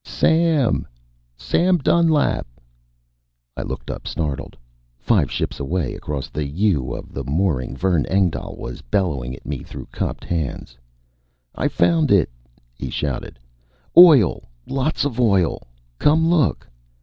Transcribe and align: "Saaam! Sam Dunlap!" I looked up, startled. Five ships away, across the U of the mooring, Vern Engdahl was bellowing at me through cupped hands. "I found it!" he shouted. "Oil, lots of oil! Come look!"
"Saaam! 0.03 0.87
Sam 1.37 1.77
Dunlap!" 1.77 2.47
I 3.55 3.61
looked 3.61 3.91
up, 3.91 4.07
startled. 4.07 4.57
Five 4.97 5.29
ships 5.29 5.59
away, 5.59 5.93
across 5.93 6.27
the 6.31 6.43
U 6.47 6.91
of 6.95 7.13
the 7.13 7.23
mooring, 7.23 7.77
Vern 7.77 8.07
Engdahl 8.07 8.55
was 8.57 8.81
bellowing 8.81 9.35
at 9.35 9.45
me 9.45 9.61
through 9.61 9.89
cupped 9.91 10.25
hands. 10.25 10.75
"I 11.53 11.67
found 11.67 12.09
it!" 12.09 12.31
he 12.73 12.89
shouted. 12.89 13.37
"Oil, 13.95 14.41
lots 14.65 15.05
of 15.05 15.19
oil! 15.19 15.67
Come 15.99 16.27
look!" 16.27 16.67